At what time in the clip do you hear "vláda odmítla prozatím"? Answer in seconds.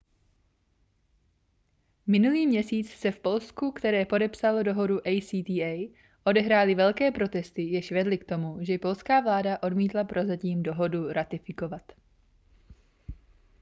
9.19-10.63